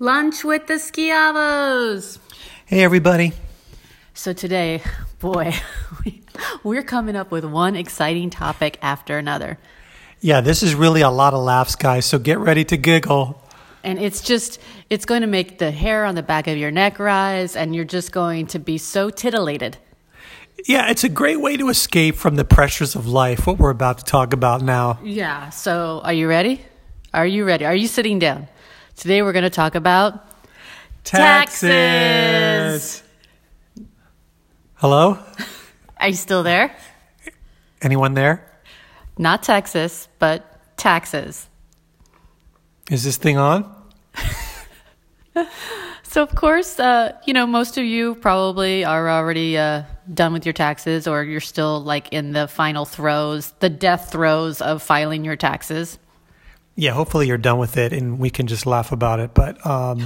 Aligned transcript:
Lunch 0.00 0.42
with 0.42 0.66
the 0.66 0.80
Schiavos. 0.80 2.18
Hey, 2.66 2.82
everybody. 2.82 3.32
So 4.12 4.32
today, 4.32 4.82
boy, 5.20 5.54
we're 6.64 6.82
coming 6.82 7.14
up 7.14 7.30
with 7.30 7.44
one 7.44 7.76
exciting 7.76 8.28
topic 8.30 8.76
after 8.82 9.18
another. 9.18 9.56
Yeah, 10.20 10.40
this 10.40 10.64
is 10.64 10.74
really 10.74 11.00
a 11.00 11.10
lot 11.10 11.32
of 11.32 11.44
laughs, 11.44 11.76
guys, 11.76 12.06
so 12.06 12.18
get 12.18 12.38
ready 12.38 12.64
to 12.64 12.76
giggle. 12.76 13.40
And 13.84 14.00
it's 14.00 14.20
just, 14.20 14.58
it's 14.90 15.04
going 15.04 15.20
to 15.20 15.28
make 15.28 15.58
the 15.58 15.70
hair 15.70 16.04
on 16.04 16.16
the 16.16 16.24
back 16.24 16.48
of 16.48 16.58
your 16.58 16.72
neck 16.72 16.98
rise, 16.98 17.54
and 17.54 17.72
you're 17.72 17.84
just 17.84 18.10
going 18.10 18.48
to 18.48 18.58
be 18.58 18.78
so 18.78 19.10
titillated. 19.10 19.76
Yeah, 20.66 20.90
it's 20.90 21.04
a 21.04 21.08
great 21.08 21.40
way 21.40 21.56
to 21.56 21.68
escape 21.68 22.16
from 22.16 22.34
the 22.34 22.44
pressures 22.44 22.96
of 22.96 23.06
life, 23.06 23.46
what 23.46 23.58
we're 23.58 23.70
about 23.70 23.98
to 23.98 24.04
talk 24.04 24.32
about 24.32 24.60
now. 24.60 24.98
Yeah, 25.04 25.50
so 25.50 26.00
are 26.02 26.12
you 26.12 26.26
ready? 26.26 26.62
Are 27.12 27.26
you 27.26 27.44
ready? 27.44 27.64
Are 27.64 27.76
you 27.76 27.86
sitting 27.86 28.18
down? 28.18 28.48
Today 28.96 29.22
we're 29.22 29.32
going 29.32 29.44
to 29.44 29.50
talk 29.50 29.74
about 29.74 30.26
taxes. 31.04 33.02
Hello? 34.74 35.18
Are 35.98 36.08
you 36.08 36.14
still 36.14 36.42
there? 36.42 36.74
Anyone 37.82 38.14
there? 38.14 38.50
Not 39.18 39.42
Texas, 39.42 40.08
but 40.18 40.76
taxes. 40.76 41.48
Is 42.90 43.04
this 43.04 43.16
thing 43.16 43.36
on? 43.36 43.70
So, 46.14 46.22
of 46.22 46.32
course, 46.36 46.78
uh, 46.78 47.18
you 47.26 47.34
know, 47.34 47.44
most 47.44 47.76
of 47.76 47.84
you 47.84 48.14
probably 48.14 48.84
are 48.84 49.10
already 49.10 49.58
uh, 49.58 49.82
done 50.12 50.32
with 50.32 50.46
your 50.46 50.52
taxes, 50.52 51.08
or 51.08 51.24
you're 51.24 51.40
still 51.40 51.82
like 51.82 52.12
in 52.12 52.30
the 52.30 52.46
final 52.46 52.84
throes, 52.84 53.52
the 53.58 53.68
death 53.68 54.12
throes 54.12 54.62
of 54.62 54.80
filing 54.80 55.24
your 55.24 55.34
taxes. 55.34 55.98
Yeah, 56.76 56.92
hopefully 56.92 57.28
you're 57.28 57.38
done 57.38 57.58
with 57.58 57.76
it 57.76 57.92
and 57.92 58.18
we 58.18 58.30
can 58.30 58.46
just 58.46 58.66
laugh 58.66 58.90
about 58.90 59.20
it. 59.20 59.32
But 59.32 59.64
um, 59.64 59.98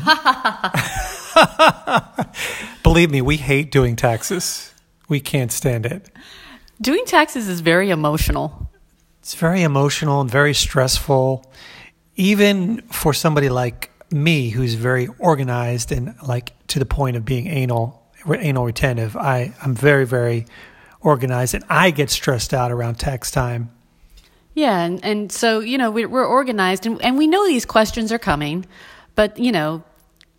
believe 2.82 3.10
me, 3.10 3.23
we 3.23 3.38
hate 3.38 3.70
doing 3.70 3.96
taxes. 3.96 4.73
We 5.09 5.20
can't 5.20 5.51
stand 5.51 5.87
it. 5.87 6.10
Doing 6.80 7.04
taxes 7.06 7.48
is 7.48 7.60
very 7.60 7.90
emotional. 7.90 8.70
It's 9.20 9.34
very 9.34 9.62
emotional 9.62 10.20
and 10.20 10.30
very 10.30 10.54
stressful, 10.54 11.51
even 12.16 12.82
for 12.82 13.12
somebody 13.12 13.48
like 13.48 13.90
me 14.10 14.50
who's 14.50 14.74
very 14.74 15.09
organized 15.18 15.93
and 15.93 16.15
like 16.26 16.52
to 16.68 16.78
the 16.78 16.87
point 16.87 17.16
of 17.16 17.24
being 17.24 17.46
anal 17.46 18.02
anal 18.26 18.65
retentive. 18.65 19.16
I 19.16 19.54
I'm 19.62 19.74
very 19.74 20.06
very 20.06 20.46
organized 21.00 21.54
and 21.54 21.65
I 21.68 21.90
get 21.90 22.10
stressed 22.10 22.54
out 22.54 22.73
around 22.73 22.96
tax 22.96 23.30
time. 23.30 23.71
Yeah, 24.59 24.80
and, 24.80 25.04
and 25.04 25.30
so 25.30 25.60
you 25.60 25.78
know 25.78 25.92
we're, 25.92 26.09
we're 26.09 26.26
organized, 26.26 26.84
and, 26.84 27.01
and 27.01 27.16
we 27.16 27.28
know 27.28 27.46
these 27.46 27.64
questions 27.64 28.10
are 28.10 28.18
coming, 28.18 28.66
but 29.15 29.38
you 29.38 29.52
know, 29.52 29.84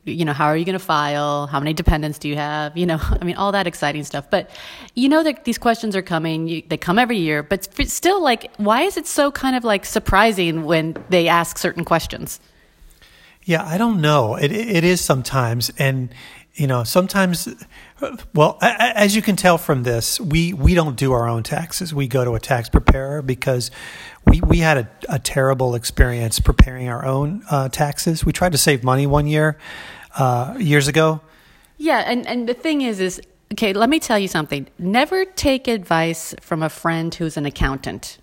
you 0.04 0.26
know, 0.26 0.34
how 0.34 0.48
are 0.48 0.58
you 0.58 0.66
going 0.66 0.78
to 0.78 0.84
file? 0.84 1.48
How 1.48 1.58
many 1.62 1.74
dependents 1.74 2.20
do 2.20 2.28
you 2.28 2.36
have? 2.36 2.76
You 2.76 2.86
know, 2.86 3.00
I 3.22 3.24
mean, 3.24 3.38
all 3.38 3.54
that 3.54 3.66
exciting 3.66 4.04
stuff. 4.04 4.30
But 4.30 4.50
you 4.94 5.08
know 5.08 5.24
that 5.24 5.46
these 5.46 5.58
questions 5.58 5.96
are 5.96 6.02
coming. 6.02 6.50
You, 6.50 6.64
they 6.68 6.76
come 6.76 7.00
every 7.00 7.18
year, 7.18 7.44
but 7.44 7.74
still, 7.88 8.22
like, 8.22 8.52
why 8.58 8.82
is 8.82 8.98
it 8.98 9.08
so 9.08 9.32
kind 9.32 9.56
of 9.56 9.64
like 9.64 9.86
surprising 9.86 10.66
when 10.66 10.98
they 11.08 11.30
ask 11.30 11.58
certain 11.58 11.86
questions? 11.86 12.42
Yeah, 13.46 13.66
I 13.66 13.78
don't 13.78 14.02
know. 14.02 14.36
It 14.36 14.52
it 14.52 14.84
is 14.84 15.00
sometimes, 15.00 15.72
and 15.78 16.10
you 16.56 16.68
know, 16.68 16.84
sometimes. 16.84 17.48
Well, 18.34 18.58
as 18.62 19.16
you 19.16 19.22
can 19.22 19.36
tell 19.36 19.58
from 19.58 19.84
this, 19.84 20.20
we 20.20 20.54
we 20.54 20.74
don't 20.74 20.96
do 20.96 21.12
our 21.14 21.28
own 21.28 21.44
taxes. 21.44 21.94
We 21.94 22.08
go 22.08 22.26
to 22.26 22.36
a 22.36 22.40
tax 22.40 22.70
preparer 22.70 23.22
because 23.22 23.72
we 24.26 24.42
we 24.42 24.60
had 24.60 24.78
a, 24.78 24.90
a 25.10 25.20
terrible 25.20 25.76
experience 25.76 26.40
preparing 26.40 26.90
our 26.90 27.06
own 27.06 27.44
uh, 27.50 27.70
taxes. 27.70 28.26
We 28.26 28.34
tried 28.34 28.52
to 28.52 28.58
save 28.58 28.84
money 28.84 29.08
one 29.08 29.28
year, 29.28 29.58
uh, 30.18 30.56
years 30.60 30.88
ago. 30.88 31.22
Yeah, 31.78 32.00
and, 32.00 32.28
and 32.28 32.48
the 32.48 32.54
thing 32.54 32.82
is, 32.82 33.00
is 33.00 33.22
okay. 33.54 33.72
Let 33.72 33.90
me 33.90 34.00
tell 34.00 34.20
you 34.20 34.28
something. 34.28 34.68
Never 34.78 35.24
take 35.24 35.68
advice 35.68 36.36
from 36.42 36.62
a 36.62 36.70
friend 36.70 37.16
who's 37.16 37.38
an 37.38 37.46
accountant, 37.46 38.18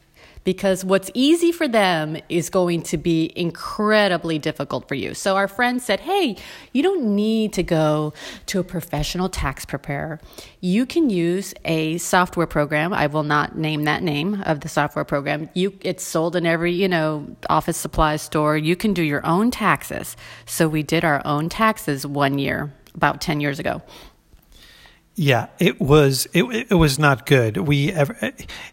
because 0.46 0.84
what's 0.84 1.10
easy 1.12 1.50
for 1.50 1.66
them 1.66 2.16
is 2.28 2.50
going 2.50 2.80
to 2.80 2.96
be 2.96 3.32
incredibly 3.34 4.38
difficult 4.38 4.86
for 4.86 4.94
you. 4.94 5.12
So 5.12 5.34
our 5.34 5.48
friend 5.48 5.82
said, 5.82 5.98
"Hey, 6.00 6.36
you 6.72 6.84
don't 6.84 7.16
need 7.16 7.52
to 7.54 7.64
go 7.64 8.14
to 8.46 8.60
a 8.60 8.64
professional 8.64 9.28
tax 9.28 9.64
preparer. 9.64 10.20
You 10.60 10.86
can 10.86 11.10
use 11.10 11.52
a 11.64 11.98
software 11.98 12.46
program. 12.46 12.94
I 12.94 13.08
will 13.08 13.24
not 13.24 13.58
name 13.58 13.82
that 13.84 14.04
name 14.04 14.40
of 14.46 14.60
the 14.60 14.68
software 14.68 15.04
program. 15.04 15.50
You, 15.52 15.76
it's 15.80 16.04
sold 16.04 16.36
in 16.36 16.46
every 16.46 16.72
you 16.72 16.88
know 16.88 17.26
office 17.50 17.76
supply 17.76 18.14
store. 18.14 18.56
You 18.56 18.76
can 18.76 18.94
do 18.94 19.02
your 19.02 19.26
own 19.26 19.50
taxes. 19.50 20.16
So 20.46 20.68
we 20.68 20.84
did 20.84 21.04
our 21.04 21.20
own 21.26 21.48
taxes 21.48 22.06
one 22.06 22.38
year, 22.38 22.72
about 22.94 23.20
ten 23.20 23.40
years 23.40 23.58
ago." 23.58 23.82
Yeah, 25.18 25.46
it 25.58 25.80
was 25.80 26.28
it 26.34 26.44
it 26.70 26.74
was 26.74 26.98
not 26.98 27.24
good. 27.24 27.56
We 27.56 27.90
ever, 27.90 28.16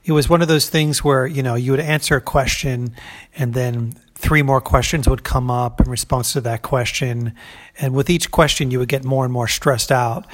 it 0.04 0.12
was 0.12 0.28
one 0.28 0.42
of 0.42 0.50
those 0.50 0.70
things 0.70 1.02
where 1.02 1.26
you 1.26 1.42
know 1.42 1.56
you 1.56 1.72
would 1.72 1.80
answer 1.80 2.18
a 2.18 2.22
question, 2.22 2.94
and 3.38 3.54
then 3.54 3.94
three 4.16 4.42
more 4.42 4.60
questions 4.60 5.08
would 5.08 5.24
come 5.24 5.50
up 5.50 5.80
in 5.80 5.90
response 5.90 6.34
to 6.34 6.42
that 6.42 6.62
question, 6.62 7.34
and 7.80 7.94
with 7.94 8.10
each 8.10 8.30
question 8.30 8.72
you 8.72 8.80
would 8.80 8.90
get 8.90 9.06
more 9.06 9.24
and 9.24 9.32
more 9.32 9.48
stressed 9.48 9.90
out. 9.90 10.28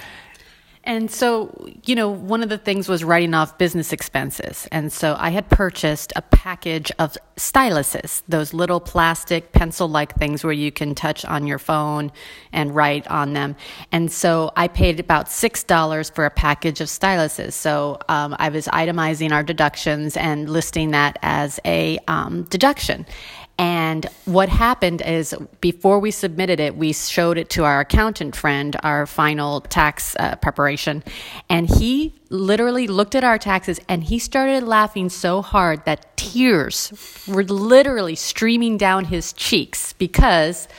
And 0.85 1.11
so, 1.11 1.69
you 1.85 1.93
know, 1.93 2.09
one 2.09 2.41
of 2.41 2.49
the 2.49 2.57
things 2.57 2.87
was 2.87 3.03
writing 3.03 3.33
off 3.33 3.57
business 3.57 3.91
expenses. 3.91 4.67
And 4.71 4.91
so 4.91 5.15
I 5.19 5.29
had 5.29 5.49
purchased 5.49 6.13
a 6.15 6.21
package 6.21 6.89
of 6.99 7.17
styluses, 7.35 8.23
those 8.29 8.53
little 8.53 8.79
plastic 8.79 9.51
pencil 9.51 9.89
like 9.89 10.15
things 10.15 10.43
where 10.43 10.53
you 10.53 10.71
can 10.71 10.95
touch 10.95 11.25
on 11.25 11.45
your 11.45 11.59
phone 11.59 12.11
and 12.53 12.73
write 12.73 13.05
on 13.07 13.33
them. 13.33 13.57
And 13.91 14.09
so 14.11 14.51
I 14.55 14.69
paid 14.69 14.99
about 14.99 15.27
$6 15.27 16.15
for 16.15 16.25
a 16.25 16.31
package 16.31 16.79
of 16.79 16.87
styluses. 16.87 17.53
So 17.53 17.99
um, 18.07 18.35
I 18.39 18.49
was 18.49 18.67
itemizing 18.67 19.31
our 19.31 19.43
deductions 19.43 20.15
and 20.15 20.49
listing 20.49 20.91
that 20.91 21.19
as 21.21 21.59
a 21.65 21.99
um, 22.07 22.43
deduction. 22.43 23.05
And 23.59 24.07
what 24.23 24.47
happened 24.47 25.01
is 25.01 25.35
before 25.59 25.99
we 25.99 26.11
submitted 26.11 26.61
it, 26.61 26.77
we 26.77 26.93
showed 26.93 27.37
it 27.37 27.49
to 27.51 27.65
our 27.65 27.81
accountant 27.81 28.33
friend, 28.33 28.77
our 28.83 29.05
final 29.05 29.59
tax 29.59 30.15
uh, 30.17 30.37
preparation. 30.37 31.03
And 31.49 31.69
he 31.69 32.15
literally 32.29 32.87
looked 32.87 33.15
at 33.15 33.25
our 33.25 33.37
taxes 33.37 33.81
and 33.89 34.01
he 34.05 34.17
started 34.17 34.63
laughing 34.63 35.09
so 35.09 35.41
hard 35.41 35.83
that 35.83 36.15
tears 36.15 36.93
were 37.27 37.43
literally 37.43 38.15
streaming 38.15 38.77
down 38.77 39.03
his 39.03 39.33
cheeks 39.33 39.91
because 39.91 40.69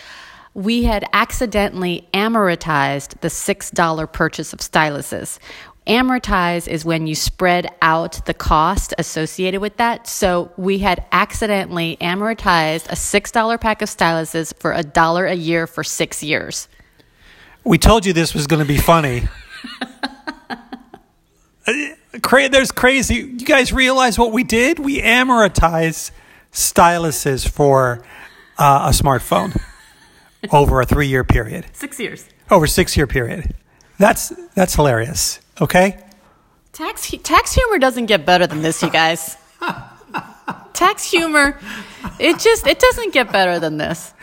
we 0.54 0.84
had 0.84 1.04
accidentally 1.12 2.08
amortized 2.14 3.20
the 3.20 3.28
$6 3.28 4.12
purchase 4.12 4.54
of 4.54 4.60
styluses. 4.60 5.38
Amortize 5.86 6.68
is 6.68 6.84
when 6.84 7.06
you 7.06 7.14
spread 7.14 7.66
out 7.82 8.24
the 8.26 8.34
cost 8.34 8.94
associated 8.98 9.60
with 9.60 9.76
that. 9.78 10.06
So 10.06 10.52
we 10.56 10.78
had 10.78 11.04
accidentally 11.10 11.96
amortized 12.00 12.86
a 12.88 12.94
$6 12.94 13.60
pack 13.60 13.82
of 13.82 13.88
styluses 13.88 14.54
for 14.60 14.72
a 14.72 14.82
dollar 14.82 15.26
a 15.26 15.34
year 15.34 15.66
for 15.66 15.82
six 15.82 16.22
years. 16.22 16.68
We 17.64 17.78
told 17.78 18.06
you 18.06 18.12
this 18.12 18.34
was 18.34 18.46
going 18.46 18.60
to 18.62 18.68
be 18.68 18.78
funny. 18.78 19.22
There's 22.50 22.72
crazy. 22.72 23.14
You 23.16 23.38
guys 23.38 23.72
realize 23.72 24.18
what 24.18 24.32
we 24.32 24.44
did? 24.44 24.78
We 24.78 25.00
amortized 25.00 26.10
styluses 26.52 27.48
for 27.48 28.02
uh, 28.58 28.88
a 28.88 28.90
smartphone 28.90 29.60
over 30.52 30.80
a 30.80 30.86
three 30.86 31.06
year 31.08 31.22
period, 31.24 31.66
Six 31.72 32.00
years. 32.00 32.28
over 32.50 32.64
a 32.64 32.68
six 32.68 32.96
year 32.96 33.06
period. 33.06 33.54
That's 33.98 34.30
that's 34.54 34.74
hilarious. 34.74 35.40
Okay. 35.60 36.02
Tax, 36.72 37.10
tax 37.22 37.52
humor 37.52 37.78
doesn't 37.78 38.06
get 38.06 38.24
better 38.24 38.46
than 38.46 38.62
this, 38.62 38.82
you 38.82 38.90
guys. 38.90 39.36
tax 40.72 41.04
humor, 41.04 41.58
it 42.18 42.38
just, 42.38 42.66
it 42.66 42.78
doesn't 42.78 43.12
get 43.12 43.30
better 43.30 43.58
than 43.58 43.76
this. 43.76 44.14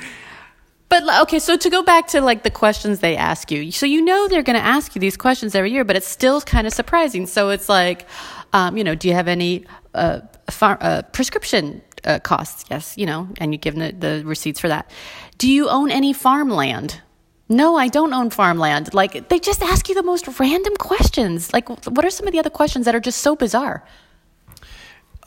But 0.90 1.04
okay, 1.24 1.40
so 1.40 1.58
to 1.58 1.70
go 1.70 1.84
back 1.84 2.08
to 2.08 2.22
like 2.22 2.44
the 2.44 2.50
questions 2.50 3.00
they 3.00 3.18
ask 3.18 3.52
you, 3.52 3.72
so 3.72 3.86
you 3.86 4.02
know 4.02 4.28
they're 4.28 4.44
going 4.44 4.58
to 4.58 4.66
ask 4.66 4.96
you 4.96 5.02
these 5.02 5.18
questions 5.18 5.54
every 5.54 5.72
year, 5.72 5.84
but 5.84 5.96
it's 5.98 6.08
still 6.08 6.40
kind 6.42 6.66
of 6.66 6.74
surprising. 6.74 7.28
So 7.28 7.50
it's 7.50 7.68
like, 7.68 8.08
um, 8.54 8.78
you 8.78 8.84
know, 8.84 8.96
do 8.96 9.10
you 9.10 9.14
have 9.14 9.28
any 9.28 9.66
uh, 9.94 10.22
far, 10.50 10.78
uh, 10.80 11.02
prescription 11.12 11.82
uh, 12.06 12.20
costs? 12.20 12.64
Yes, 12.72 12.98
you 12.98 13.06
know, 13.06 13.28
and 13.40 13.54
you 13.54 13.58
give 13.58 13.76
them 13.76 14.00
the, 14.00 14.20
the 14.20 14.26
receipts 14.26 14.62
for 14.62 14.70
that. 14.70 14.90
Do 15.38 15.52
you 15.52 15.68
own 15.68 15.92
any 15.92 16.14
farmland? 16.14 17.02
No, 17.50 17.78
I 17.78 17.88
don't 17.88 18.14
own 18.14 18.30
farmland. 18.30 18.94
Like 18.94 19.30
they 19.30 19.40
just 19.40 19.62
ask 19.62 19.88
you 19.90 19.96
the 19.96 20.04
most 20.04 20.28
random 20.40 20.76
questions. 20.76 21.54
Like, 21.54 21.70
what 21.70 22.04
are 22.04 22.10
some 22.10 22.28
of 22.28 22.34
the 22.34 22.40
other 22.40 22.50
questions 22.50 22.86
that 22.86 22.96
are 22.96 23.00
just 23.00 23.22
so 23.22 23.36
bizarre? 23.36 23.84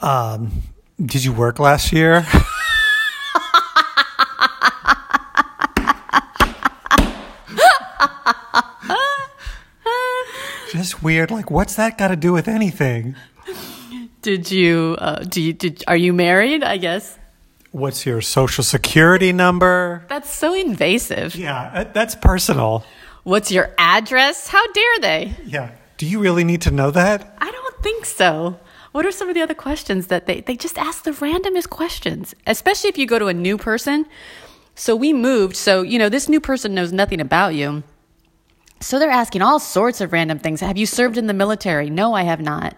Um, 0.00 0.62
did 1.04 1.24
you 1.24 1.32
work 1.32 1.58
last 1.58 1.92
year? 1.92 2.26
Just 10.70 11.02
weird. 11.02 11.32
Like, 11.32 11.50
what's 11.50 11.74
that 11.74 11.98
got 11.98 12.08
to 12.08 12.16
do 12.16 12.32
with 12.32 12.46
anything? 12.46 13.16
Did 14.22 14.50
you? 14.50 14.96
Uh, 14.98 15.24
do 15.24 15.42
you? 15.42 15.52
Did 15.52 15.82
are 15.88 15.96
you 15.96 16.12
married? 16.12 16.62
I 16.62 16.76
guess. 16.76 17.18
What's 17.72 18.04
your 18.04 18.20
social 18.20 18.64
security 18.64 19.32
number? 19.32 20.04
That's 20.08 20.28
so 20.28 20.54
invasive. 20.54 21.36
Yeah, 21.36 21.70
uh, 21.72 21.84
that's 21.84 22.16
personal. 22.16 22.84
What's 23.22 23.52
your 23.52 23.72
address? 23.78 24.48
How 24.48 24.64
dare 24.72 24.98
they? 25.00 25.34
Yeah. 25.44 25.70
Do 25.96 26.06
you 26.06 26.18
really 26.18 26.42
need 26.42 26.62
to 26.62 26.70
know 26.70 26.90
that? 26.90 27.36
I 27.38 27.50
don't 27.50 27.82
think 27.82 28.06
so. 28.06 28.58
What 28.92 29.06
are 29.06 29.12
some 29.12 29.28
of 29.28 29.34
the 29.34 29.42
other 29.42 29.54
questions 29.54 30.08
that 30.08 30.26
they, 30.26 30.40
they 30.40 30.56
just 30.56 30.78
ask 30.78 31.04
the 31.04 31.12
randomest 31.12 31.70
questions, 31.70 32.34
especially 32.46 32.88
if 32.90 32.98
you 32.98 33.06
go 33.06 33.20
to 33.20 33.26
a 33.26 33.34
new 33.34 33.56
person? 33.56 34.06
So 34.74 34.96
we 34.96 35.12
moved, 35.12 35.54
so 35.54 35.82
you 35.82 35.98
know, 35.98 36.08
this 36.08 36.28
new 36.28 36.40
person 36.40 36.74
knows 36.74 36.92
nothing 36.92 37.20
about 37.20 37.54
you. 37.54 37.84
So 38.82 38.98
they're 38.98 39.10
asking 39.10 39.42
all 39.42 39.58
sorts 39.58 40.00
of 40.00 40.12
random 40.12 40.38
things. 40.38 40.60
Have 40.60 40.78
you 40.78 40.86
served 40.86 41.18
in 41.18 41.26
the 41.26 41.34
military? 41.34 41.90
No, 41.90 42.14
I 42.14 42.22
have 42.22 42.40
not. 42.40 42.74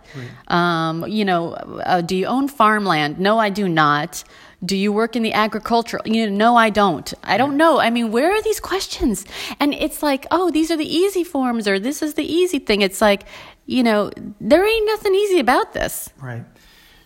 Um, 0.49 1.07
you 1.07 1.25
know, 1.25 1.53
uh, 1.53 2.01
do 2.01 2.17
you 2.17 2.27
own 2.27 2.49
farmland? 2.49 3.21
No, 3.21 3.39
I 3.39 3.51
do 3.51 3.69
not. 3.69 4.25
Do 4.65 4.77
you 4.77 4.93
work 4.93 5.15
in 5.15 5.23
the 5.23 5.33
agricultural? 5.33 6.03
You 6.07 6.29
know, 6.29 6.37
no, 6.37 6.57
I 6.57 6.71
don't. 6.71 7.13
I 7.23 7.37
don't 7.37 7.57
know. 7.57 7.79
I 7.79 7.91
mean, 7.91 8.11
where 8.11 8.33
are 8.33 8.43
these 8.43 8.59
questions? 8.59 9.25
And 9.61 9.75
it's 9.75 10.03
like, 10.03 10.27
oh, 10.33 10.51
these 10.51 10.73
are 10.73 10.77
the 10.77 10.93
easy 10.93 11.23
forms, 11.23 11.69
or 11.69 11.79
this 11.79 12.03
is 12.03 12.15
the 12.15 12.25
easy 12.25 12.59
thing. 12.59 12.83
It's 12.83 13.01
like, 13.01 13.25
you 13.67 13.85
know, 13.85 14.11
there 14.41 14.67
ain't 14.67 14.87
nothing 14.87 15.15
easy 15.15 15.39
about 15.39 15.73
this. 15.73 16.11
Right. 16.21 16.45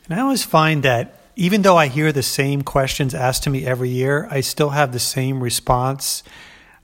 And 0.08 0.19
I 0.19 0.22
always 0.22 0.43
find 0.43 0.82
that 0.84 1.20
even 1.37 1.60
though 1.62 1.76
I 1.76 1.88
hear 1.88 2.12
the 2.12 2.22
same 2.22 2.62
questions 2.62 3.14
asked 3.14 3.43
to 3.43 3.50
me 3.50 3.66
every 3.66 3.90
year, 3.90 4.26
I 4.31 4.40
still 4.40 4.70
have 4.70 4.93
the 4.93 4.98
same 4.98 5.43
response. 5.43 6.22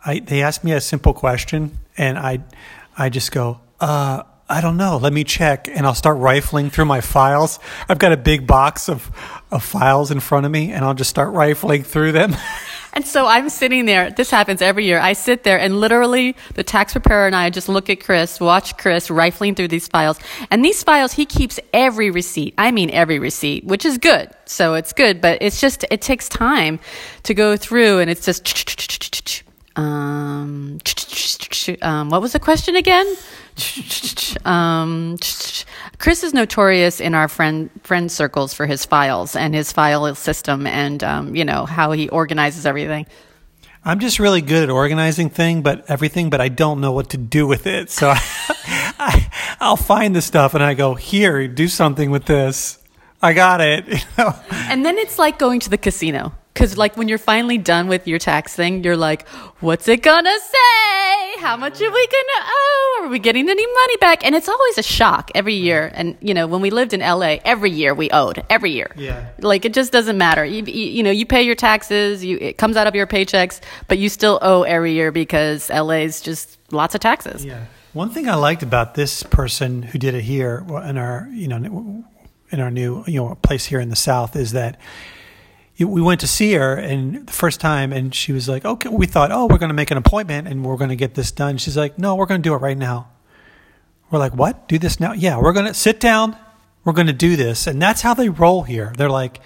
I, 0.04 0.18
they 0.18 0.42
ask 0.42 0.64
me 0.64 0.72
a 0.72 0.80
simple 0.80 1.14
question, 1.14 1.78
and 1.96 2.18
I, 2.18 2.40
I 2.96 3.08
just 3.08 3.32
go, 3.32 3.60
uh, 3.80 4.24
I 4.48 4.60
don't 4.60 4.76
know. 4.76 4.98
Let 4.98 5.12
me 5.12 5.24
check, 5.24 5.68
and 5.68 5.86
I'll 5.86 5.94
start 5.94 6.18
rifling 6.18 6.70
through 6.70 6.86
my 6.86 7.00
files. 7.00 7.58
I've 7.88 7.98
got 7.98 8.12
a 8.12 8.16
big 8.16 8.46
box 8.46 8.88
of, 8.88 9.10
of 9.50 9.62
files 9.62 10.10
in 10.10 10.20
front 10.20 10.44
of 10.44 10.52
me, 10.52 10.72
and 10.72 10.84
I'll 10.84 10.94
just 10.94 11.10
start 11.10 11.32
rifling 11.32 11.84
through 11.84 12.12
them. 12.12 12.34
And 12.94 13.06
so 13.06 13.26
I'm 13.26 13.48
sitting 13.48 13.86
there. 13.86 14.10
This 14.10 14.30
happens 14.30 14.60
every 14.60 14.84
year. 14.84 14.98
I 14.98 15.14
sit 15.14 15.44
there 15.44 15.58
and 15.58 15.80
literally 15.80 16.36
the 16.54 16.62
tax 16.62 16.92
preparer 16.92 17.26
and 17.26 17.34
I 17.34 17.48
just 17.48 17.68
look 17.68 17.88
at 17.88 18.00
Chris, 18.00 18.38
watch 18.38 18.76
Chris 18.76 19.10
rifling 19.10 19.54
through 19.54 19.68
these 19.68 19.88
files. 19.88 20.18
And 20.50 20.62
these 20.62 20.82
files, 20.82 21.12
he 21.12 21.24
keeps 21.24 21.58
every 21.72 22.10
receipt. 22.10 22.52
I 22.58 22.70
mean, 22.70 22.90
every 22.90 23.18
receipt, 23.18 23.64
which 23.64 23.86
is 23.86 23.96
good. 23.96 24.30
So 24.44 24.74
it's 24.74 24.92
good, 24.92 25.22
but 25.22 25.38
it's 25.40 25.58
just, 25.58 25.86
it 25.90 26.02
takes 26.02 26.28
time 26.28 26.80
to 27.22 27.32
go 27.32 27.56
through 27.56 28.00
and 28.00 28.10
it's 28.10 28.26
just, 28.26 28.46
um, 28.46 29.51
um, 31.82 32.10
what 32.10 32.20
was 32.20 32.32
the 32.32 32.40
question 32.40 32.76
again? 32.76 33.06
Um, 34.44 35.18
Chris 35.98 36.24
is 36.24 36.32
notorious 36.32 37.00
in 37.00 37.14
our 37.14 37.28
friend 37.28 37.70
friend 37.82 38.10
circles 38.10 38.54
for 38.54 38.66
his 38.66 38.84
files 38.84 39.36
and 39.36 39.54
his 39.54 39.72
file 39.72 40.14
system, 40.14 40.66
and 40.66 41.04
um, 41.04 41.36
you 41.36 41.44
know 41.44 41.66
how 41.66 41.92
he 41.92 42.08
organizes 42.08 42.66
everything. 42.66 43.06
I'm 43.84 43.98
just 43.98 44.20
really 44.20 44.42
good 44.42 44.62
at 44.62 44.70
organizing 44.70 45.28
thing, 45.28 45.62
but 45.62 45.90
everything, 45.90 46.30
but 46.30 46.40
I 46.40 46.48
don't 46.48 46.80
know 46.80 46.92
what 46.92 47.10
to 47.10 47.16
do 47.16 47.48
with 47.48 47.66
it. 47.66 47.90
So 47.90 48.10
I, 48.10 48.20
I, 48.98 49.30
I'll 49.60 49.76
find 49.76 50.14
the 50.14 50.22
stuff 50.22 50.54
and 50.54 50.62
I 50.62 50.74
go, 50.74 50.94
here, 50.94 51.48
do 51.48 51.66
something 51.66 52.12
with 52.12 52.24
this. 52.24 52.78
I 53.20 53.32
got 53.32 53.60
it. 53.60 53.86
You 53.88 53.98
know? 54.18 54.34
And 54.50 54.84
then 54.84 54.98
it's 54.98 55.18
like 55.18 55.38
going 55.38 55.60
to 55.60 55.70
the 55.70 55.78
casino. 55.78 56.32
Because, 56.54 56.76
like, 56.76 56.96
when 56.96 57.08
you're 57.08 57.18
finally 57.18 57.56
done 57.56 57.88
with 57.88 58.06
your 58.06 58.18
tax 58.18 58.54
thing, 58.54 58.84
you're 58.84 58.96
like, 58.96 59.26
what's 59.60 59.88
it 59.88 60.02
gonna 60.02 60.38
say? 60.38 61.31
How 61.42 61.56
much 61.56 61.82
are 61.82 61.90
we 61.90 62.06
gonna 62.06 62.46
owe? 62.46 63.00
Are 63.02 63.08
we 63.08 63.18
getting 63.18 63.50
any 63.50 63.66
money 63.66 63.96
back? 63.96 64.24
And 64.24 64.36
it's 64.36 64.48
always 64.48 64.78
a 64.78 64.82
shock 64.82 65.32
every 65.34 65.54
year. 65.54 65.90
And, 65.92 66.16
you 66.20 66.34
know, 66.34 66.46
when 66.46 66.60
we 66.60 66.70
lived 66.70 66.94
in 66.94 67.00
LA, 67.00 67.38
every 67.44 67.72
year 67.72 67.94
we 67.94 68.08
owed. 68.10 68.44
Every 68.48 68.70
year. 68.70 68.92
Yeah. 68.96 69.28
Like, 69.40 69.64
it 69.64 69.74
just 69.74 69.90
doesn't 69.90 70.16
matter. 70.16 70.44
You, 70.44 70.62
you, 70.62 70.86
you 70.86 71.02
know, 71.02 71.10
you 71.10 71.26
pay 71.26 71.42
your 71.42 71.56
taxes, 71.56 72.24
you, 72.24 72.38
it 72.40 72.58
comes 72.58 72.76
out 72.76 72.86
of 72.86 72.94
your 72.94 73.08
paychecks, 73.08 73.60
but 73.88 73.98
you 73.98 74.08
still 74.08 74.38
owe 74.40 74.62
every 74.62 74.92
year 74.92 75.10
because 75.10 75.68
LA's 75.68 76.20
just 76.20 76.58
lots 76.70 76.94
of 76.94 77.00
taxes. 77.00 77.44
Yeah. 77.44 77.64
One 77.92 78.10
thing 78.10 78.28
I 78.28 78.36
liked 78.36 78.62
about 78.62 78.94
this 78.94 79.24
person 79.24 79.82
who 79.82 79.98
did 79.98 80.14
it 80.14 80.22
here 80.22 80.64
in 80.84 80.96
our, 80.96 81.28
you 81.32 81.48
know, 81.48 82.04
in 82.52 82.60
our 82.60 82.70
new, 82.70 83.02
you 83.08 83.20
know, 83.20 83.34
place 83.34 83.64
here 83.64 83.80
in 83.80 83.88
the 83.88 83.96
South 83.96 84.36
is 84.36 84.52
that 84.52 84.78
we 85.84 86.02
went 86.02 86.20
to 86.20 86.26
see 86.26 86.52
her 86.54 86.74
and 86.74 87.26
the 87.26 87.32
first 87.32 87.60
time 87.60 87.92
and 87.92 88.14
she 88.14 88.32
was 88.32 88.48
like, 88.48 88.64
okay, 88.64 88.88
we 88.88 89.06
thought, 89.06 89.30
oh, 89.32 89.46
we're 89.46 89.58
going 89.58 89.70
to 89.70 89.74
make 89.74 89.90
an 89.90 89.98
appointment 89.98 90.48
and 90.48 90.64
we're 90.64 90.76
going 90.76 90.90
to 90.90 90.96
get 90.96 91.14
this 91.14 91.32
done. 91.32 91.58
She's 91.58 91.76
like, 91.76 91.98
no, 91.98 92.14
we're 92.14 92.26
going 92.26 92.42
to 92.42 92.48
do 92.48 92.54
it 92.54 92.58
right 92.58 92.76
now. 92.76 93.08
We're 94.10 94.18
like, 94.18 94.34
what? 94.34 94.68
Do 94.68 94.78
this 94.78 95.00
now? 95.00 95.12
Yeah, 95.12 95.40
we're 95.40 95.52
going 95.52 95.66
to 95.66 95.74
sit 95.74 96.00
down. 96.00 96.36
We're 96.84 96.92
going 96.92 97.06
to 97.06 97.12
do 97.12 97.36
this. 97.36 97.66
And 97.66 97.80
that's 97.80 98.02
how 98.02 98.14
they 98.14 98.28
roll 98.28 98.62
here. 98.62 98.92
They're 98.96 99.10
like, 99.10 99.40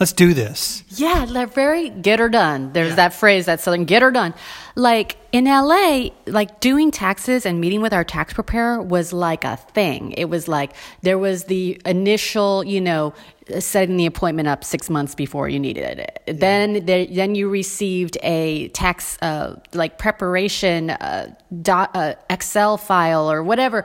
let's 0.00 0.12
do 0.12 0.34
this. 0.34 0.84
Yeah, 0.88 1.26
they're 1.26 1.46
very 1.46 1.90
get 1.90 2.18
her 2.18 2.28
done. 2.28 2.72
There's 2.72 2.90
yeah. 2.90 2.96
that 2.96 3.14
phrase 3.14 3.46
that 3.46 3.60
something 3.60 3.84
get 3.84 4.02
her 4.02 4.10
done. 4.10 4.34
Like 4.74 5.16
in 5.32 5.44
LA, 5.44 6.08
like 6.26 6.60
doing 6.60 6.90
taxes 6.90 7.46
and 7.46 7.60
meeting 7.60 7.80
with 7.80 7.92
our 7.92 8.04
tax 8.04 8.32
preparer 8.32 8.80
was 8.80 9.12
like 9.12 9.44
a 9.44 9.56
thing. 9.56 10.12
It 10.12 10.26
was 10.26 10.48
like 10.48 10.72
there 11.02 11.18
was 11.18 11.44
the 11.44 11.80
initial, 11.84 12.64
you 12.64 12.80
know, 12.80 13.14
setting 13.60 13.96
the 13.96 14.06
appointment 14.06 14.48
up 14.48 14.64
six 14.64 14.90
months 14.90 15.14
before 15.14 15.48
you 15.48 15.58
needed 15.58 15.98
it. 15.98 16.22
Yeah. 16.26 16.34
Then, 16.34 16.84
then 16.84 17.34
you 17.34 17.48
received 17.48 18.18
a 18.22 18.68
tax 18.68 19.18
uh, 19.22 19.60
like 19.72 19.98
preparation 19.98 20.90
uh, 20.90 21.34
dot, 21.62 21.90
uh, 21.94 22.14
Excel 22.28 22.76
file 22.76 23.30
or 23.30 23.42
whatever, 23.42 23.84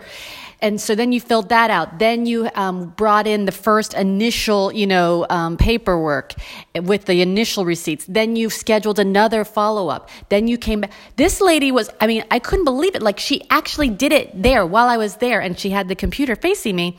and 0.61 0.79
so 0.79 0.93
then 0.93 1.11
you 1.11 1.19
filled 1.19 1.49
that 1.49 1.71
out. 1.71 1.97
Then 1.99 2.25
you 2.25 2.49
um, 2.53 2.89
brought 2.89 3.25
in 3.25 3.45
the 3.45 3.51
first 3.51 3.93
initial, 3.95 4.71
you 4.71 4.85
know, 4.85 5.25
um, 5.29 5.57
paperwork 5.57 6.35
with 6.75 7.05
the 7.05 7.21
initial 7.21 7.65
receipts. 7.65 8.05
Then 8.05 8.35
you 8.35 8.49
scheduled 8.49 8.99
another 8.99 9.43
follow 9.43 9.89
up. 9.89 10.09
Then 10.29 10.47
you 10.47 10.57
came 10.57 10.81
back. 10.81 10.91
This 11.15 11.40
lady 11.41 11.71
was, 11.71 11.89
I 11.99 12.07
mean, 12.07 12.23
I 12.31 12.39
couldn't 12.39 12.65
believe 12.65 12.95
it. 12.95 13.01
Like 13.01 13.19
she 13.19 13.43
actually 13.49 13.89
did 13.89 14.13
it 14.13 14.41
there 14.41 14.65
while 14.65 14.87
I 14.87 14.97
was 14.97 15.17
there, 15.17 15.41
and 15.41 15.59
she 15.59 15.71
had 15.71 15.87
the 15.87 15.95
computer 15.95 16.35
facing 16.35 16.75
me 16.75 16.97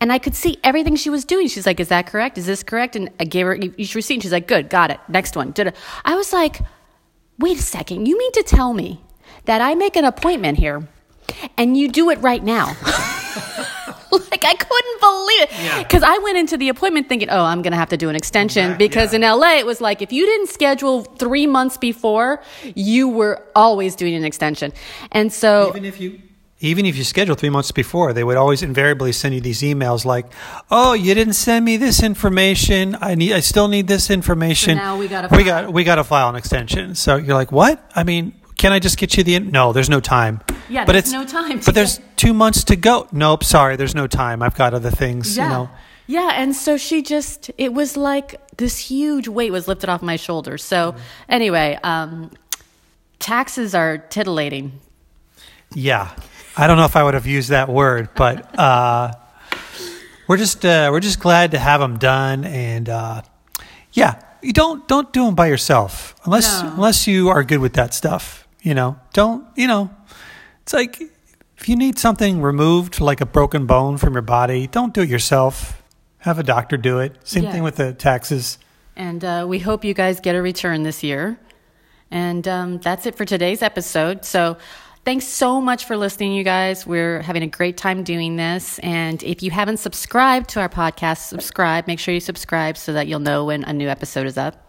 and 0.00 0.10
I 0.10 0.18
could 0.18 0.34
see 0.34 0.58
everything 0.64 0.96
she 0.96 1.10
was 1.10 1.24
doing. 1.24 1.46
She's 1.48 1.66
like, 1.66 1.78
Is 1.78 1.88
that 1.88 2.06
correct? 2.06 2.38
Is 2.38 2.46
this 2.46 2.62
correct? 2.62 2.96
And 2.96 3.10
I 3.20 3.24
gave 3.24 3.46
her 3.46 3.54
each 3.54 3.94
receipt. 3.94 4.22
She's 4.22 4.32
like, 4.32 4.48
Good, 4.48 4.70
got 4.70 4.90
it. 4.90 4.98
Next 5.08 5.36
one. 5.36 5.54
I 6.04 6.14
was 6.14 6.32
like, 6.32 6.60
Wait 7.38 7.58
a 7.58 7.62
second. 7.62 8.06
You 8.06 8.18
mean 8.18 8.32
to 8.32 8.42
tell 8.42 8.72
me 8.72 9.02
that 9.44 9.60
I 9.60 9.74
make 9.74 9.96
an 9.96 10.04
appointment 10.04 10.58
here 10.58 10.88
and 11.56 11.76
you 11.76 11.88
do 11.88 12.10
it 12.10 12.18
right 12.20 12.42
now? 12.42 12.74
like 14.42 14.60
I 14.60 14.64
couldn't 14.64 15.00
believe 15.00 15.40
it 15.42 15.84
because 15.84 16.02
yeah. 16.02 16.14
I 16.14 16.18
went 16.18 16.38
into 16.38 16.56
the 16.56 16.68
appointment 16.68 17.08
thinking, 17.08 17.30
oh, 17.30 17.44
I'm 17.44 17.62
going 17.62 17.72
to 17.72 17.78
have 17.78 17.90
to 17.90 17.96
do 17.96 18.08
an 18.08 18.16
extension 18.16 18.76
because 18.76 19.12
yeah. 19.12 19.32
in 19.32 19.40
LA 19.40 19.58
it 19.58 19.66
was 19.66 19.80
like 19.80 20.02
if 20.02 20.12
you 20.12 20.26
didn't 20.26 20.48
schedule 20.48 21.02
three 21.02 21.46
months 21.46 21.76
before, 21.76 22.42
you 22.74 23.08
were 23.08 23.44
always 23.54 23.94
doing 23.96 24.14
an 24.14 24.24
extension, 24.24 24.72
and 25.12 25.32
so 25.32 25.68
even 25.68 25.84
if 25.84 26.00
you 26.00 26.20
even 26.62 26.84
if 26.84 26.96
you 26.96 27.04
schedule 27.04 27.34
three 27.36 27.48
months 27.48 27.72
before, 27.72 28.12
they 28.12 28.22
would 28.22 28.36
always 28.36 28.62
invariably 28.62 29.12
send 29.12 29.34
you 29.34 29.40
these 29.40 29.62
emails 29.62 30.04
like, 30.04 30.26
"Oh, 30.70 30.92
you 30.92 31.14
didn't 31.14 31.32
send 31.32 31.64
me 31.64 31.78
this 31.78 32.02
information. 32.02 32.96
I 33.00 33.14
need. 33.14 33.32
I 33.32 33.40
still 33.40 33.68
need 33.68 33.88
this 33.88 34.10
information. 34.10 34.76
So 34.76 34.82
now 34.82 34.98
we 34.98 35.08
got 35.08 35.30
we 35.30 35.44
got 35.44 35.72
we 35.72 35.84
got 35.84 35.96
to 35.96 36.04
file 36.04 36.28
an 36.28 36.36
extension." 36.36 36.94
So 36.94 37.16
you're 37.16 37.34
like, 37.34 37.50
"What? 37.50 37.82
I 37.94 38.04
mean, 38.04 38.34
can 38.56 38.72
I 38.72 38.78
just 38.78 38.98
get 38.98 39.16
you 39.16 39.24
the? 39.24 39.36
In-? 39.36 39.50
No, 39.50 39.72
there's 39.72 39.88
no 39.88 40.00
time. 40.00 40.40
Yeah, 40.70 40.84
but 40.84 40.94
it's 40.94 41.10
no 41.10 41.26
time. 41.26 41.60
But 41.64 41.74
there's 41.74 42.00
two 42.16 42.32
months 42.32 42.64
to 42.64 42.76
go. 42.76 43.08
Nope, 43.12 43.42
sorry, 43.44 43.76
there's 43.76 43.94
no 43.94 44.06
time. 44.06 44.42
I've 44.42 44.54
got 44.54 44.72
other 44.72 44.90
things. 44.90 45.36
Yeah. 45.36 45.44
You 45.44 45.50
know. 45.50 45.70
Yeah, 46.06 46.30
and 46.34 46.56
so 46.56 46.76
she 46.76 47.02
just 47.02 47.50
it 47.58 47.72
was 47.72 47.96
like 47.96 48.40
this 48.56 48.78
huge 48.78 49.28
weight 49.28 49.52
was 49.52 49.68
lifted 49.68 49.88
off 49.88 50.02
my 50.02 50.16
shoulders. 50.16 50.62
So 50.64 50.92
mm-hmm. 50.92 51.00
anyway, 51.28 51.78
um, 51.82 52.30
taxes 53.18 53.74
are 53.74 53.98
titillating. 53.98 54.80
Yeah, 55.72 56.10
I 56.56 56.66
don't 56.66 56.76
know 56.76 56.84
if 56.84 56.96
I 56.96 57.04
would 57.04 57.14
have 57.14 57.26
used 57.26 57.50
that 57.50 57.68
word, 57.68 58.08
but 58.16 58.58
uh, 58.58 59.12
we're 60.26 60.36
just 60.36 60.64
uh, 60.64 60.88
we're 60.92 61.00
just 61.00 61.20
glad 61.20 61.52
to 61.52 61.58
have 61.58 61.80
them 61.80 61.98
done, 61.98 62.44
and 62.44 62.88
uh, 62.88 63.22
yeah, 63.92 64.20
you 64.42 64.52
don't 64.52 64.86
don't 64.88 65.12
do 65.12 65.24
them 65.24 65.34
by 65.34 65.46
yourself 65.46 66.16
unless 66.24 66.62
no. 66.62 66.72
unless 66.74 67.06
you 67.06 67.28
are 67.28 67.44
good 67.44 67.58
with 67.58 67.74
that 67.74 67.94
stuff. 67.94 68.48
You 68.62 68.74
know, 68.74 68.98
don't 69.12 69.46
you 69.56 69.68
know? 69.68 69.90
It's 70.70 70.74
like 70.76 71.00
if 71.58 71.68
you 71.68 71.74
need 71.74 71.98
something 71.98 72.42
removed, 72.42 73.00
like 73.00 73.20
a 73.20 73.26
broken 73.26 73.66
bone 73.66 73.98
from 73.98 74.12
your 74.12 74.22
body, 74.22 74.68
don't 74.68 74.94
do 74.94 75.02
it 75.02 75.08
yourself. 75.08 75.82
Have 76.18 76.38
a 76.38 76.44
doctor 76.44 76.76
do 76.76 77.00
it. 77.00 77.16
Same 77.24 77.42
yeah. 77.42 77.50
thing 77.50 77.64
with 77.64 77.74
the 77.74 77.92
taxes. 77.92 78.56
And 78.94 79.24
uh, 79.24 79.46
we 79.48 79.58
hope 79.58 79.84
you 79.84 79.94
guys 79.94 80.20
get 80.20 80.36
a 80.36 80.42
return 80.42 80.84
this 80.84 81.02
year. 81.02 81.40
And 82.12 82.46
um, 82.46 82.78
that's 82.78 83.04
it 83.06 83.16
for 83.16 83.24
today's 83.24 83.62
episode. 83.62 84.24
So. 84.24 84.58
Thanks 85.02 85.24
so 85.24 85.62
much 85.62 85.86
for 85.86 85.96
listening, 85.96 86.34
you 86.34 86.44
guys. 86.44 86.86
We're 86.86 87.22
having 87.22 87.42
a 87.42 87.46
great 87.46 87.78
time 87.78 88.04
doing 88.04 88.36
this. 88.36 88.78
And 88.80 89.22
if 89.22 89.42
you 89.42 89.50
haven't 89.50 89.78
subscribed 89.78 90.50
to 90.50 90.60
our 90.60 90.68
podcast, 90.68 91.26
subscribe. 91.26 91.86
Make 91.86 91.98
sure 91.98 92.12
you 92.12 92.20
subscribe 92.20 92.76
so 92.76 92.92
that 92.92 93.08
you'll 93.08 93.18
know 93.18 93.46
when 93.46 93.64
a 93.64 93.72
new 93.72 93.88
episode 93.88 94.26
is 94.26 94.36
up. 94.36 94.62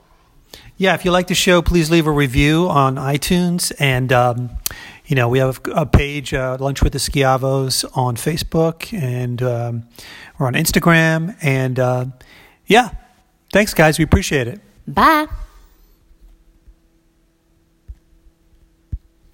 Yeah, 0.77 0.93
if 0.93 1.03
you 1.03 1.11
like 1.11 1.27
the 1.27 1.35
show, 1.35 1.61
please 1.61 1.91
leave 1.91 2.07
a 2.07 2.11
review 2.11 2.69
on 2.69 2.95
iTunes. 2.95 3.73
And, 3.77 4.13
um, 4.13 4.51
you 5.11 5.15
know, 5.15 5.27
we 5.27 5.39
have 5.39 5.59
a 5.75 5.85
page, 5.85 6.33
uh, 6.33 6.55
Lunch 6.57 6.81
with 6.81 6.93
the 6.93 6.99
Schiavos, 6.99 7.83
on 7.95 8.15
Facebook, 8.15 8.97
and 8.97 9.43
um, 9.43 9.83
we're 10.39 10.47
on 10.47 10.53
Instagram. 10.53 11.35
And 11.41 11.77
uh, 11.77 12.05
yeah, 12.65 12.91
thanks, 13.51 13.73
guys. 13.73 13.97
We 13.97 14.05
appreciate 14.05 14.47
it. 14.47 14.61
Bye. 14.87 15.27